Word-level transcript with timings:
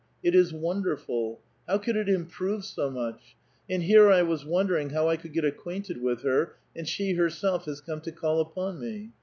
It 0.23 0.33
is 0.33 0.51
wonderful! 0.51 1.41
How 1.67 1.77
could 1.77 1.95
it 1.95 2.09
improve 2.09 2.65
so 2.65 2.89
much? 2.89 3.35
And 3.69 3.83
here 3.83 4.09
I 4.11 4.23
was 4.23 4.43
wondering 4.43 4.89
how 4.89 5.07
I 5.07 5.15
could 5.15 5.31
get 5.31 5.45
acquainted 5.45 6.01
with 6.01 6.23
her, 6.23 6.55
and 6.75 6.87
she 6.87 7.13
herself 7.13 7.65
has 7.65 7.81
come 7.81 8.01
to 8.01 8.11
call 8.11 8.41
upon 8.41 8.79
me. 8.79 9.11